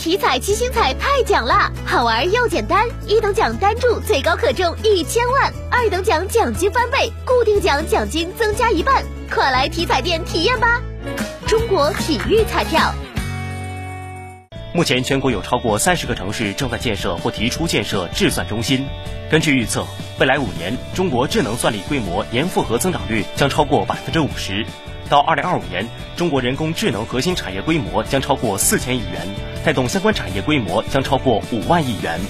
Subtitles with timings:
[0.00, 10.80] 体彩七星彩太奖啦，好玩又简单，一等奖单注最高可中一千万，二等奖奖金翻倍，固定奖奖金增加一半，快来体彩店体验吧！
[11.46, 12.94] 中国体育彩票。
[14.72, 18.86] 目前，全国有超过三十个城市正在建设或提出建设智算中心。
[19.30, 19.86] 根据预测，
[20.18, 24.64] 未来五年，中国智能算力规模年复合增长率将超过百分之五十。
[25.10, 25.86] 到二零二五年，
[26.16, 29.28] 中国人工智能核心产业规模将超过四千亿元，
[29.64, 32.20] 带动相关产业规模将超过五万亿元。